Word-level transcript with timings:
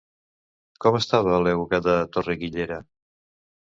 Com 0.85 0.97
estava 1.01 1.39
l'euga 1.47 1.81
de 1.91 1.99
Torre-guillera? 2.17 2.83